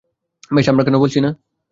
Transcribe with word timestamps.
বেশ, 0.51 0.65
আমরা 0.69 0.83
কেনো 0.85 0.99
বলছিনা? 0.99 1.29